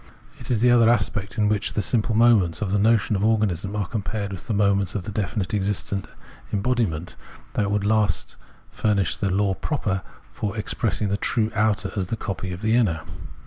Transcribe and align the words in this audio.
It 0.39 0.49
is 0.49 0.61
the 0.61 0.71
other 0.71 0.89
aspect, 0.89 1.37
in 1.37 1.47
which 1.47 1.73
the 1.73 1.83
simple 1.83 2.15
moments 2.15 2.59
of 2.59 2.71
the 2.71 2.79
notion 2.79 3.15
of 3.15 3.23
organism 3.23 3.75
are 3.75 3.85
compared 3.85 4.31
with 4.31 4.47
the 4.47 4.53
moments 4.55 4.95
of 4.95 5.03
the 5.03 5.11
definite 5.11 5.53
existent 5.53 6.07
embodiment, 6.51 7.15
that 7.53 7.69
would 7.69 7.83
at 7.83 7.87
last 7.87 8.35
furnish 8.71 9.15
the 9.15 9.29
law 9.29 9.53
proper 9.53 10.01
for 10.31 10.57
expressing 10.57 11.09
the 11.09 11.17
true 11.17 11.51
outer 11.53 11.91
as 11.95 12.07
the 12.07 12.17
copy 12.17 12.51
of 12.51 12.63
the 12.63 12.75
inner. 12.75 13.01